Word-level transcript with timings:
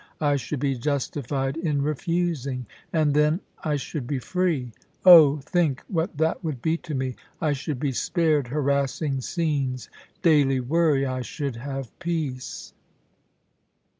I 0.19 0.35
should 0.35 0.59
be 0.59 0.79
justified 0.79 1.57
in 1.57 1.83
refusing.... 1.83 2.65
And 2.91 3.13
then 3.13 3.39
I 3.63 3.75
should 3.75 4.07
be 4.07 4.17
free. 4.17 4.71
Oh, 5.05 5.37
think 5.41 5.83
what 5.87 6.17
that 6.17 6.43
would 6.43 6.59
be 6.59 6.75
to 6.77 6.95
me! 6.95 7.15
I 7.39 7.53
should 7.53 7.79
be 7.79 7.91
spared 7.91 8.47
harassing 8.47 9.21
scenes— 9.21 9.91
daily 10.23 10.59
worry, 10.59 11.05
I 11.05 11.21
should 11.21 11.57
have 11.57 11.91
peace. 11.99 12.73